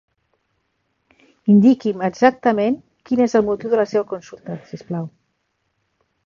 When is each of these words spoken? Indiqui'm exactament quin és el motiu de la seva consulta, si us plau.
Indiqui'm 1.55 2.01
exactament 2.07 2.79
quin 3.11 3.21
és 3.27 3.37
el 3.41 3.45
motiu 3.51 3.75
de 3.75 3.81
la 3.83 3.87
seva 3.93 4.09
consulta, 4.15 4.57
si 4.71 4.81
us 4.81 4.87
plau. 4.91 5.07